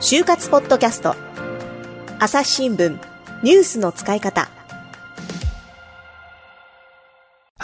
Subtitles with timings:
[0.00, 1.16] 就活ポッドキャスト。
[2.18, 2.96] 朝日新聞
[3.42, 4.48] ニュースの使い方。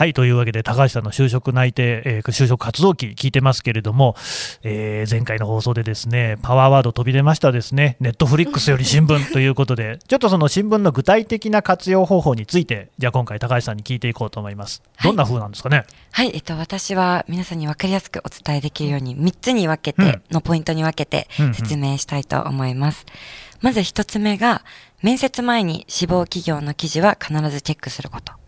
[0.03, 4.17] はいというわけで高橋さんの就職内定、えー、就職活動期聞いてますけれども、
[4.65, 7.97] えー、前回の放送でですねパワーワード飛び出ましたですね。
[8.01, 14.83] ネットフリックスより新聞ということで ちょっとその新聞の具体的な活用方法についてじゃあ今回高橋さんに聞いていこうと思います。
[15.05, 15.85] どんな風なんですかね？
[16.11, 23.19] はい、はい、えっと私は皆さんに分かりやすくお伝えできるように3つに分けて、のポイントに分けて説明したいと思います、うんうん、
[23.61, 24.65] まず1つ目が
[25.01, 28.33] 面接前に志望企業の記事は必ずチェックすること。
[28.33, 28.42] うん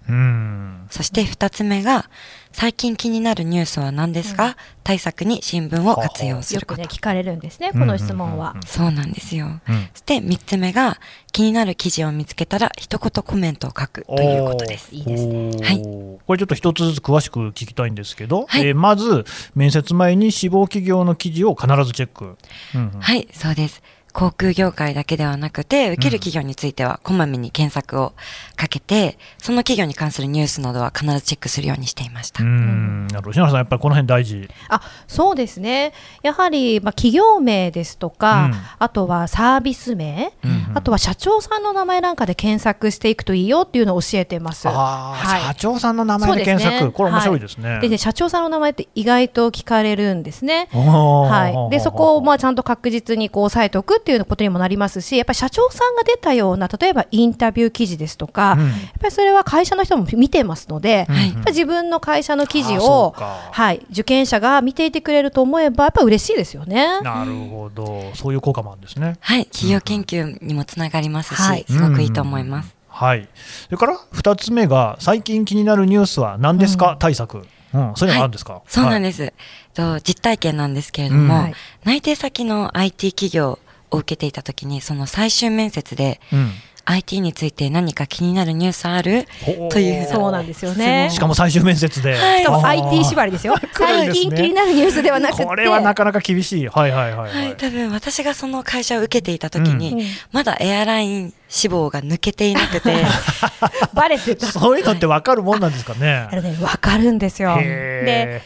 [0.90, 2.08] そして二つ目が、
[2.52, 4.54] 最近気になるニュースは何ですか、うん、
[4.84, 6.82] 対策に新聞を活用すること。
[6.82, 8.54] よくね、聞かれるんですね、この質問は。
[8.66, 9.46] そうなんですよ。
[9.46, 11.00] うん、そして三つ目が、
[11.32, 14.94] 気になる記事を見つけたら、一言コメントを書くということです。
[14.94, 15.50] いいですね。
[15.62, 15.82] はい。
[16.26, 19.24] これちょっと一つずつ詳しく聞きたいんですけど、はい、えー、まず、
[19.54, 22.36] 面接前に志望企業の記事を必ずチェック。
[22.74, 23.82] うんうん、はい、そうです。
[24.14, 28.12] 航空業界だけではなくて、受ける企業についてはこまめに検索を
[28.56, 32.44] かけて、その企業に関するニュースなどは必ずチェックするようにしていました。
[32.44, 33.32] うん、なるほど。
[33.32, 34.48] 篠原さん、やっぱりこの辺大事。
[34.68, 35.92] あ、そうですね。
[36.22, 44.68] やはり、まあ、企業名ですとか、うん、あとはサービス名、うんうん、あとは社長さんの名前なんかで検索していくといいよっていうのを教えてます。
[44.68, 47.68] はい、社長さんの名前で検索、ね、これ面白いですね。
[47.68, 50.68] はい、でね、社長さんの名前って意外と聞かれるんですね。
[50.70, 51.70] はい。
[51.72, 61.16] で、そこをまあちゃんと確実にこう押さえておくっていうことにもなりますし、やっぱり社長さんが出たような、例えばインタビュー記事ですとか、うん、やっぱりそれは会社の人も見てますので、うん。
[61.16, 67.00] やっぱ自分の会社の記事を、はい、受験者が見ていてくれると思えば、やっぱ嬉しいですよね。
[67.00, 69.16] なるほど、そういう効果もあるんですね。
[69.20, 72.76] はい、企業研究にもつながりますし、はい、すごくいいと思います。
[72.88, 73.26] はい、
[73.64, 77.46] それから2つ目が、最近気になるニュースは何ですか、対策。
[77.74, 79.32] うん、そういうのあるんですか、はい、そうなんです、はい、
[79.74, 81.52] と実体験なんですけれども、うん、
[81.82, 83.58] 内定先の IT 企業
[83.94, 86.50] を受けていたときに、その最終面接で、うん。
[86.86, 89.26] IT について何か気になるニュースある？
[89.70, 91.08] というそうなんですよね。
[91.10, 93.54] しかも最終面接で、はい、しかも IT 縛りですよ。
[93.72, 95.44] 最近気になるニュースではなくて。
[95.44, 96.68] これはなかなか厳しい。
[96.68, 103.04] はいはいはい、はい、はい、多分私がその会社を受けていた時に、うん、まだエアライン志望が抜けていなくて。
[103.94, 104.46] バレてた。
[104.46, 106.28] そういうのって分かるもんなんですかね。
[106.30, 107.56] あのね分かるんですよ。
[107.56, 108.42] で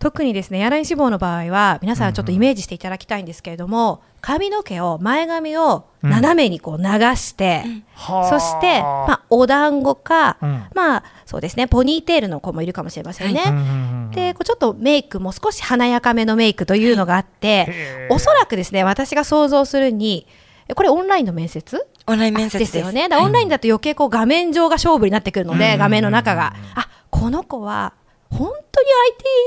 [0.00, 6.84] 特にですねエアライン志望の場合は皆さんちょっとイメージしていただきたいんですけれども、うん髪の毛を前髪を斜めにこう流
[7.16, 7.84] して、うん、
[8.28, 13.40] そして、まあ、お団子か、うん、まあそうですねポニーテールの子もいるかもしれませんね。
[13.40, 20.26] はい、でこうちょっとメイクも少し華やかめのメイクというのがあって、おそらくですね私が想像するに
[20.74, 22.78] これオンラインの面接オンライン面接です。
[22.78, 23.08] よね。
[23.10, 26.54] オンラインだと余計こう画面上が勝負になってくるので、画面の中が。
[26.74, 27.92] あこの子は
[28.30, 28.88] 本当に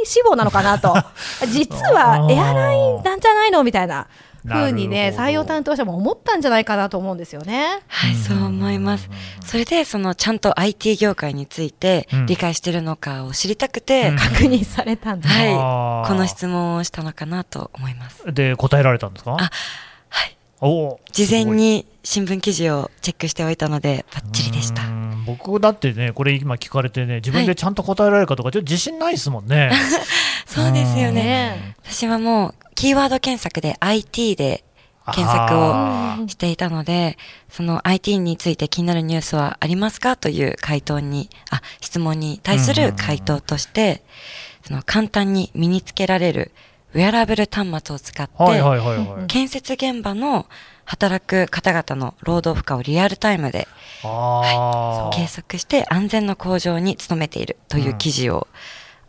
[0.03, 0.93] IT 志望なのかなと
[1.51, 3.63] 実はエアラインなんじゃないの？
[3.63, 4.07] みたいな
[4.45, 7.79] ふうにね採用担当者も思ったんじゃないかなと思うんですよね。
[7.87, 9.09] はいそう思います。
[9.45, 15.29] それでそのちゃんと IT 業界について理解してるのかを知りたくて、うん、確認されたんだ。
[15.29, 18.33] はいこの質問をしたのかなと思います。
[18.33, 19.31] で答えられたんですか？
[19.39, 19.49] あ
[20.09, 20.35] はい。
[20.59, 24.81] お事前に新聞記事をチェックしておいたのでバッチリでした。
[25.25, 29.71] 僕だってねこれ今聞かれてね自分でちゃんと答えられるかとかちょっと自信ないですもんね。
[30.45, 31.75] そうですよね。
[31.83, 34.63] 私はもうキーワード検索で IT で
[35.11, 37.17] 検索をしていたので、
[37.49, 44.03] その IT について気になるニュースはありますかという回答に、あ、質問に対する回答として、
[44.65, 46.51] その簡単に身につけられる
[46.93, 50.45] ウェアラブル端末を使って、建設現場の
[50.85, 53.67] 働く方々の労働負荷をリアルタイムで、
[54.01, 58.59] はい、計測して安全の向上に努めているという記事を、うん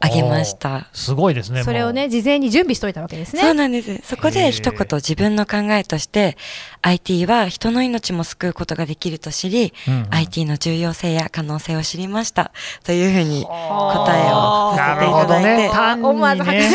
[0.04, 0.88] あげました。
[0.92, 1.62] すごいですね。
[1.62, 3.42] それをね、事前に準備しといたわけですね。
[3.42, 4.00] そうなんです。
[4.04, 6.36] そこで一言自分の考えとして、
[6.86, 12.52] IT は人の命も救うことができると知り、うんうん、IT の重要性や可能性を知りました。
[12.84, 13.50] というふうに答
[14.18, 15.54] えをさせていただいて。
[15.54, 15.70] ね、
[16.02, 16.70] 思わずね、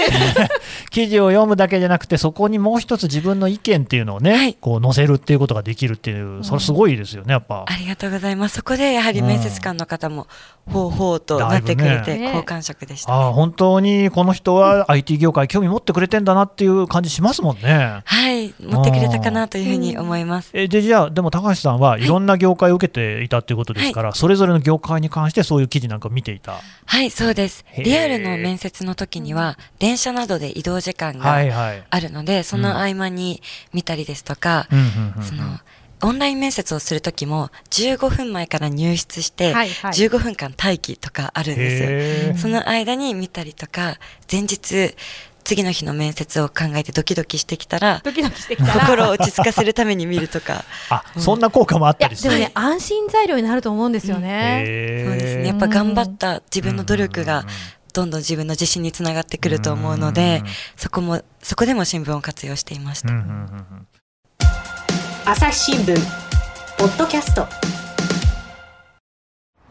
[0.89, 7.65] 記事を読むだけじゃなくて、そこにもう一つ自分の意見っていうのをね、はい、こう載せるっていうことができるっていう、それすごいですよね、やっぱ。
[7.67, 8.55] ありがとうございます。
[8.55, 10.25] そこでやはり面接官の方も、
[10.71, 18.01] ほうほうとなってくれて、好感触でした、ね、あ本当にこの人は IT 業界興味持ってくれてんだなっていう感じしますもんね。
[18.05, 20.51] はい、持ってくれたかなというふうに思います。
[20.53, 26.59] えでじゃあでも高橋さんはいろんな業界を受けていたということですから、はい、それぞれの業界に関してそういう記事なんか見ていた？
[26.85, 27.65] はいそうです。
[27.77, 33.41] リアルの面接の時には電車などで移動時間があるので、はいはい、その合間に
[33.73, 34.67] 見たりですとか、
[35.21, 35.59] その
[36.01, 42.37] オンライン面接をする時も15分前から入室して15分間待機とかあるんですよ。
[42.37, 43.97] その間に見たりとか
[44.31, 44.95] 前日
[45.43, 50.63] 次の日の面接を考えてドキドキしてきたら、ドキドキしてきたら心を落ち着かせるために見るとか。
[50.89, 52.31] あ、そんな効果もあったりする。
[52.31, 55.05] でもね、安心材料になると思うんですよね。
[55.07, 55.47] そうですね。
[55.47, 57.45] やっぱ頑張った自分の努力が、
[57.93, 60.43] どんどん自分の自信につながってくると思うので、
[60.77, 63.09] そこも、そこでも新聞を活用していました。
[65.25, 65.95] 朝日新聞、
[66.77, 67.47] ポッドキャスト。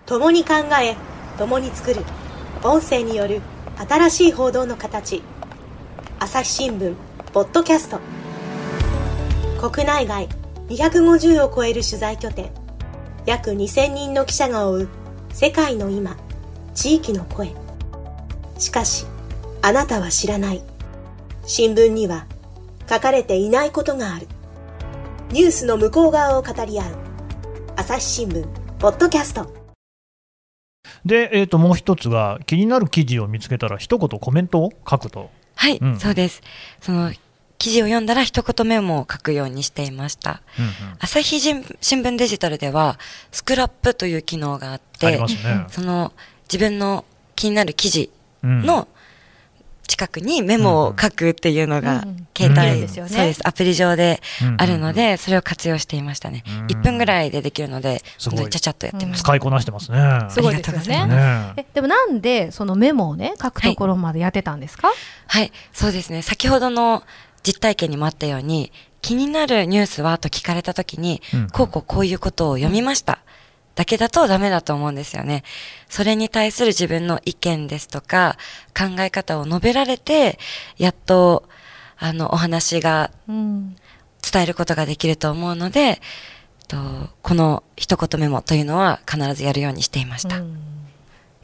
[0.07, 0.97] 共に考え、
[1.39, 2.05] 共に作る。
[2.63, 3.41] 音声による
[3.89, 5.23] 新しい報道の形。
[6.19, 6.95] 朝日新聞
[7.33, 8.01] ポッドキャスト。
[9.61, 10.29] 国内外
[10.69, 12.51] 250を超える取材拠点。
[13.27, 14.89] 約2000人の記者が追う
[15.33, 16.17] 世界の今
[16.75, 17.53] 地域の声。
[18.59, 19.07] しかし
[19.63, 20.63] あなたは知らない。
[21.47, 22.27] 新聞には
[22.89, 24.27] 書かれていないことがある。
[25.31, 26.97] ニュースの向こう側を語り合う
[27.77, 28.47] 朝日新聞
[28.79, 29.53] ポッドキャスト。
[31.05, 35.31] で、えー、ともう一つが気になる記事を見つけたら一言コメントを書くと。
[35.59, 36.41] はい、うん、そうです。
[36.81, 37.13] その
[37.59, 40.41] 記事を読んだら一言メモを書くようにしていました。
[40.57, 42.99] うんうん、朝日新聞デジタルでは
[43.33, 45.27] スクラップという機能があって、ね、
[45.69, 46.13] その
[46.45, 48.13] 自分の気になる記事
[48.45, 48.87] の
[49.89, 52.05] 近くにメモを書くっていうのが、
[52.37, 54.21] 携帯、そうです、アプリ上で
[54.59, 56.45] あるので、それを活用していましたね。
[56.69, 59.23] 1分ぐらいでできるので、本当にちゃちゃっとやってます。
[59.23, 59.99] 使いこなしてますね。
[60.31, 61.55] すごいですよね。
[61.57, 64.93] え、でもなんで、そのメモをね、書くところまでやってたんですか？
[65.27, 66.23] はい、そうですね。
[66.23, 67.03] 先ほどの
[67.43, 68.71] 実体験にもあったように、
[69.01, 70.19] 気になるニュースは？
[70.19, 73.21] と聞かれたときに、こうこうこういうことを読みました。
[73.79, 75.45] だけだとダメだと思うんですよね。
[75.89, 78.37] それに対する自分の意見ですとか、
[78.77, 80.37] 考え方を述べられて、
[80.79, 81.49] やっと、
[81.97, 86.03] あの、お話が伝えることができると思うので、
[86.67, 86.77] と
[87.23, 90.43] この一言メモというのは必ずやるようにしていました。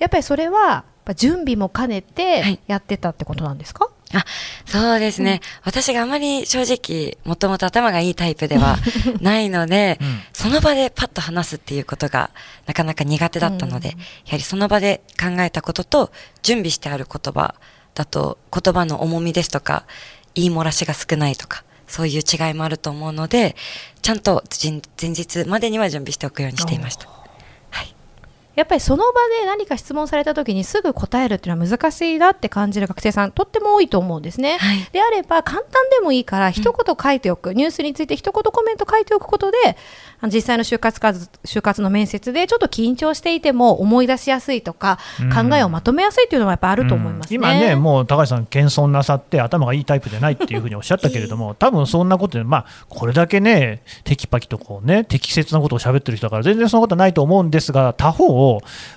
[0.00, 0.82] やっぱりそれは
[1.14, 4.24] 準備も兼ねてやってたってことなんですか、はいあ、
[4.66, 5.40] そうですね。
[5.64, 8.76] うん、私があまり正直、もともと頭がいいタイプでは
[9.20, 12.30] ないので、うん、その場でパッと話すっていうことが
[12.66, 16.12] なかなか苦手だったので、うん、やはりその場で考えたことと
[16.42, 17.54] 準備してある言葉
[17.94, 19.84] だと言葉の重みですとか、
[20.34, 23.56] 言い漏らしが少ないとか、そういう違いもあると思うので、
[24.02, 24.80] ちゃんと前
[25.10, 27.23] 日までには準備しておくようにしていました。
[28.56, 34.58] やっぱりその場で何か質問された時にすぐ答えるっていうのは難しいなって感じる学生さんとっても多いと思うんですね。
[34.58, 39.56] はい、であれば簡単でもいいから一言書いておく、うん、ニュースについて一言コメント書いておくことで
[40.26, 47.36] 実際の就活活就活の面接でちょっと緊張していても思い出しやすいとか、うん、考えをまとめやすいっていうのはやっぱあると思います、ね。
[47.36, 58.43] うん、今ねもう高橋さん謙遜なさって頭がいいタイプじゃないっていうふうにおっしゃったけれども多分そんなことでまあこれだけねテキパキとこうね適切なことを喋ってる人だから全然そんなことはないと思うんですが他方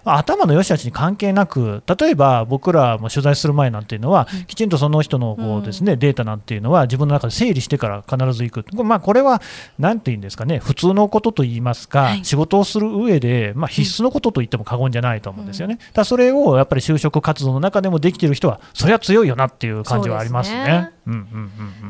[0.03, 9.41] 頭の良し悪しに関係なく例えば僕らも取材する前なんていうのは、きちんとその人のこうですね、データなんていうのは自分の中で整理してから必ず行く、まあ、これは
[9.79, 15.79] 何て言うんですかね普通のことといいますか、はい、仕事をする上で、まあ、必須のことと言っても過言じゃないと思うんですよね。
[15.94, 20.96] だそれをやっぱり就職活動の中でもできている人はそれは強いよなっていう感じはありますね。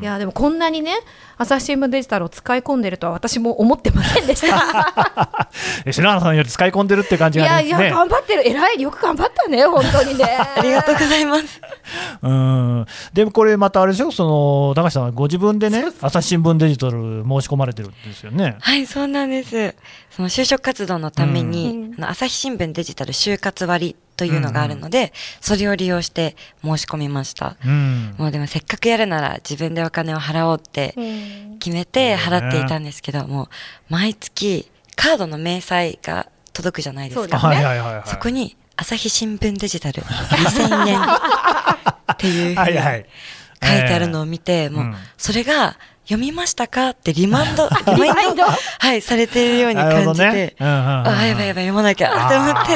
[0.00, 0.92] いやでもこんなにね
[1.36, 5.50] 朝日新聞デジタルを使い込んでるとは私も思ってませんでした。
[5.90, 8.48] 篠原さんより使い込んでるって感じが、ね、いやいや頑張ってる。
[8.48, 10.24] 偉いよく頑張ったね本当にね。
[10.56, 11.60] ありがとうございます。
[12.22, 12.86] うん。
[13.12, 18.56] でもこれまたあれでしょその高橋さんご自分でね朝日新聞デジタル申し込まれてるんですよね。
[18.60, 19.74] はいそうなんです。
[20.10, 25.10] その就職活動のために、うん、朝日新聞デジタル就活割というのがあるので、うん、
[25.40, 30.94] それを利用して申し込みました、うん、もうでもせっかくやるなら自分でお金を払おうって
[31.60, 33.48] 決めて払っていたんですけども、
[33.88, 38.02] 毎月カードの明細が届くじゃないですか。
[38.04, 42.74] そこに朝日新聞デジタル2000円っていうふうに書い
[43.88, 45.76] てあるのを見て、もうそれが
[46.08, 46.90] 読みましたか？
[46.90, 52.72] ってリマ ンド、リマインド、はい、されているように感じて、ねうんうんうん、あ、やばいやばい、読まなきゃって思って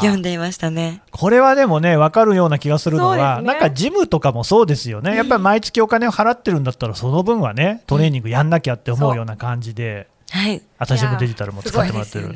[0.00, 1.00] 読んでいましたね。
[1.10, 5.16] これはでもね、わかるような気がするのは、ね、なんかジムとかもそうですよね。
[5.16, 10.08] やっぱり毎月お金を払ってるんだったら、その分はね、トレーニングやんなきゃって思うような感じで。
[10.36, 12.34] はい、朝日新聞デジタルも使ってもらってる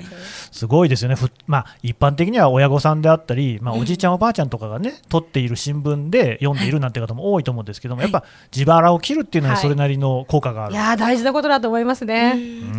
[0.50, 1.16] すごいですよね、
[1.46, 12.38] まあ、一般的には親御さんであったり、まあ、おじいちゃん、おばあちゃんとかがね、取っている新聞で読んでいるなんて方も多いと思うんですけども、やっぱ自腹を切るっていうのは、それなりの効果がある、いや大事なことだと思いますね。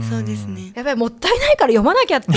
[0.10, 0.72] そうですね。
[0.76, 2.28] やっぱりもったいないから読まなきゃって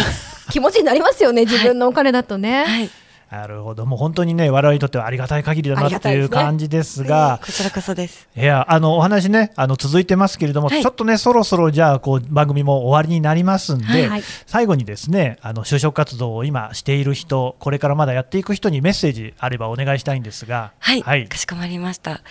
[0.50, 2.64] 気持ちになりますよね、自分のお金だとね。
[2.64, 2.90] はい
[3.30, 8.28] なるほど、もう本当にね、我々にとってはありがたい限りだなという感じですが、こちらこそです。
[8.36, 22.22] いや、あのお話ね、あの続いてますけれども、はい、ちょっとね、そろそろじゃあこう番組も終わりになりますんで、はいはい、最後にですね、あの就職活動を今している人、これからまだやっていく人にメッセージあればお願いしたいんですが、はい、はい、かしこまりました。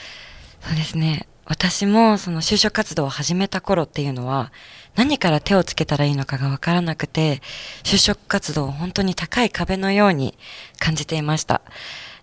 [0.62, 1.28] そうですね。
[1.46, 4.52] 私もその就職活動を始めた頃っていうのは、
[4.96, 7.42] 何から手をつけたらいいのかがわからなくて、
[7.84, 10.38] 就職活動を本当に高い壁のように
[10.80, 11.62] 感じていました。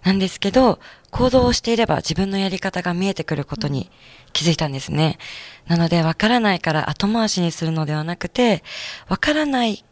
[0.02, 0.78] なんですけど、
[1.10, 3.90] 行動をしていれば自分のやり方が見えてくることに
[4.32, 5.18] 気づいたんですね。
[5.66, 8.62] なので、わからないから後回しにするのではなくて、
[9.08, 9.84] わからない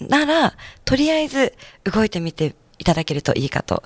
[0.00, 3.84] なら、とりあえず動いてみていただけるといいかと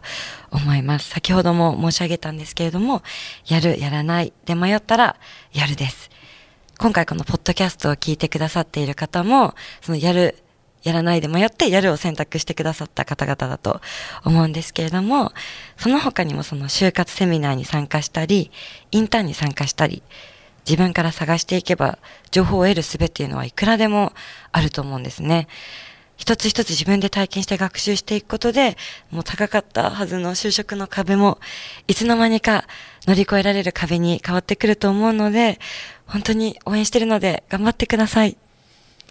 [0.51, 1.09] 思います。
[1.11, 3.03] 先ほども申し上げたんですけれども、
[3.47, 5.17] やる、やらないで迷ったら、
[5.53, 6.11] やるです。
[6.79, 10.37] 今回このポッドキャストを聞いてくださっている方も、そのやる、
[10.85, 13.81] やらないで迷ってやるを選択してくださった方々だと
[14.25, 15.33] 思うんですけれども、
[15.77, 18.53] その他にもその就活セミナーに参加したり、
[18.93, 20.05] インターンに参加したり、
[20.69, 21.99] 自分から探していけば
[22.31, 24.13] 情報を得る術っていうのはいくらでも
[24.53, 25.49] あると思うんですね。
[26.17, 28.77] 一つ一つ自分で体験して学習していくことで、
[29.11, 31.41] もう高かったはずの就職の壁も、
[31.89, 32.67] いつの間にか
[33.09, 35.59] 乗り越えられる壁に変わってくると思うので、
[36.07, 38.37] 本当に応援してるので頑張ってください。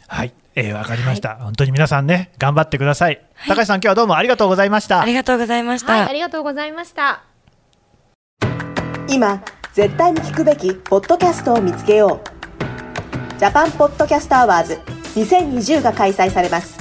[0.08, 0.34] はい。
[0.54, 3.22] えー、わかりました、はい、本当に皆さんね、頑張ってください。
[3.36, 5.02] はい、高橋さん、今日はどうもありがとうございました。
[5.02, 5.94] ありがとうございました。
[5.94, 7.24] はい、ありがとうございました。
[9.10, 12.22] 今、絶対に聞くべきポッドキャストを見つけよ
[13.36, 13.40] う。
[13.40, 14.80] JAPAN PODCAST AWARDS
[15.16, 16.78] 2020が開催されます。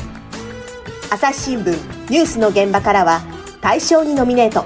[1.11, 1.71] 朝日新聞
[2.11, 3.23] ニュースの現場からは
[3.63, 4.65] 大賞にノミネート。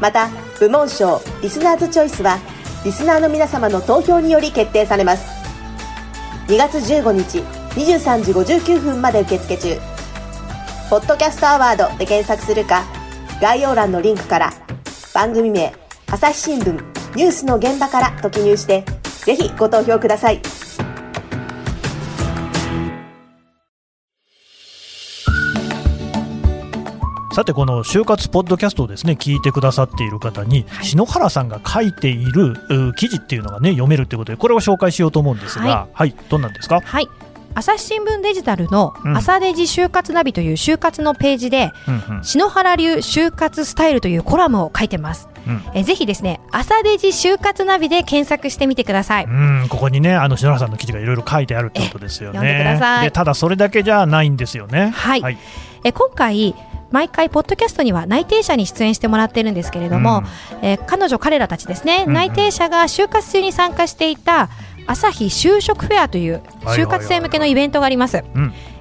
[0.00, 2.38] また、部門賞リスナーズチョイスは
[2.84, 5.26] リスナーの皆様の投票により決定されます。
[6.48, 7.40] 2月15日
[7.74, 9.76] 23時59分まで受付中。
[10.88, 12.84] ポッドキャストアワードで検索するか
[13.40, 14.52] 概要欄のリンクから
[15.12, 15.74] 番組名
[16.06, 16.72] 朝日新聞
[17.16, 18.84] ニュースの現場からと記入して
[19.24, 20.40] ぜひご投票ください。
[27.36, 32.56] さてこの就活ポッドキャストをですね聞いてくださっている方に、はい、篠原さんが書いている
[32.94, 36.80] 記事っていうのがね読めるということでこれを紹介しようと思うんですが、はい、はい、どんなんですか？
[36.80, 37.08] はい
[37.54, 45.28] 朝日新聞デジタルの朝デジ就活ナビという就活のページで、うん篠原流就活スタイルというコラムを書いてます。
[45.46, 49.24] うん、えぜひですね朝デジ就活ナビで検索してみてください。
[49.26, 52.38] うんここにねあの篠原さんの記事がいろいろ書いてあるってことですよね。
[52.38, 53.04] 読んでください。
[53.04, 54.90] でただそれだけじゃないんですよね。
[54.94, 55.20] はい。
[55.20, 55.38] はい、
[55.84, 56.54] え今回
[56.90, 60.22] 毎回ポッドキャストには内定者に出演してもらってるんですけれども、
[60.62, 64.48] うん、えー、彼女彼らたちですね、うんうん、内定者が就活中に参加していた
[64.86, 68.18] 朝日就職フェアという就活生向けのイベントがあります、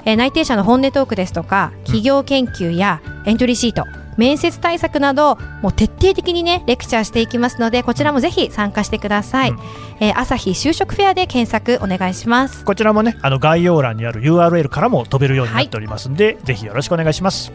[0.06, 3.86] えー、内定者の本音トークですとか企業研究やエントリーシート、
[4.18, 9.60] 面接対策などもう徹底的にねレクチャーしていきますのでこちらもぜひ参加してください、うん、
[10.00, 12.64] えー、朝日就職フェアで検索お願いします。
[12.66, 17.52] こちらもねあの概要欄にある URL からも飛べるようになっておりますので、はい、ぜひよろしくお願いします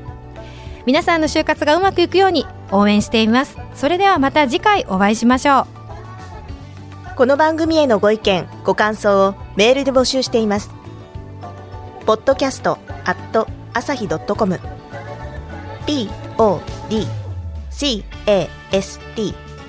[0.91, 3.57] 皆さんの就活がうまくいくように応援しています。
[3.77, 5.67] それではまた次回お会いしましょう。
[7.15, 10.73] この番組へのご意見ご感想をメールで募集しています。
[12.07, 14.59] ポッドキャストアット朝日ドットコム。
[15.87, 16.19] podcast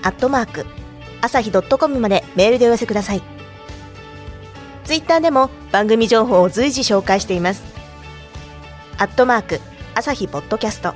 [0.02, 0.66] アットマーク
[1.22, 3.22] 朝日ドットコムまでメールでお寄せください。
[4.86, 7.64] ツイッターでも番組情報を随時紹介しています。
[8.98, 9.60] アットマーク
[9.94, 10.96] 朝日ポッドキャスト。